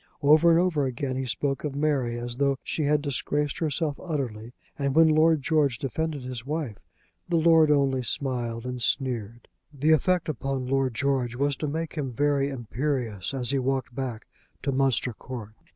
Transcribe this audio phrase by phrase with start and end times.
[0.23, 4.51] Over and over again he spoke of Mary as though she had disgraced herself utterly;
[4.75, 6.79] and when Lord George defended his wife,
[7.29, 9.47] the lord only smiled and sneered.
[9.71, 14.25] The effect upon Lord George was to make him very imperious as he walked back
[14.63, 15.51] to Munster Court.